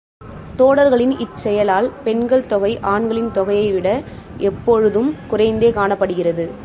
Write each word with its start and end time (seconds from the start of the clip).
தோடர்களின் 0.57 1.13
இச்செயலால் 1.17 1.91
பெண்கள் 2.03 2.45
தொகை 2.45 2.79
ஆண்களின் 2.81 3.31
தொகையைவிட 3.33 4.03
எப் 4.37 4.61
பொழுதும் 4.65 5.15
குறைந்தே 5.27 5.71
காணப்படுகிறது. 5.71 6.51